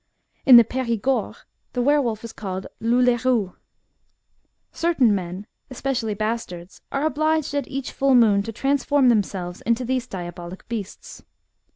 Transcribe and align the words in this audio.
In 0.47 0.57
the 0.57 0.63
Perigord, 0.63 1.35
the 1.73 1.81
were 1.83 2.01
wolf 2.01 2.23
is 2.23 2.33
called 2.33 2.65
louleerou.. 2.81 3.53
Certain 4.71 5.13
men, 5.13 5.45
especially 5.69 6.15
bastards, 6.15 6.81
are 6.91 7.05
obliged 7.05 7.53
at 7.53 7.67
each 7.67 7.91
full 7.91 8.15
moon 8.15 8.41
to 8.41 8.51
transform 8.51 9.09
themselves 9.09 9.61
into 9.61 9.85
these 9.85 10.07
diabolic 10.07 10.67
beasts. 10.67 11.21